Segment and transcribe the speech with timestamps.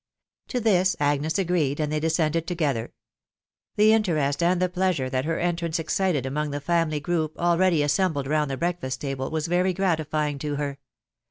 [0.47, 2.91] To this Agnes agreed, and they descended together.
[3.75, 8.25] The interest and the pleasure that her entrance excited among the family group already assembled
[8.25, 10.79] round the breakfast table was very gratifying to her.